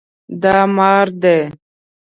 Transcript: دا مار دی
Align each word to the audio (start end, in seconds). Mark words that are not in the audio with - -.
دا 0.41 0.55
مار 0.75 1.07
دی 1.21 1.37